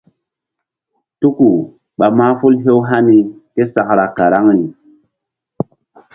Tuku 1.19 1.49
ɓa 1.99 2.07
mahful 2.17 2.55
hew 2.63 2.79
hani 2.89 3.17
késakra 3.53 4.05
karaŋri. 4.15 4.63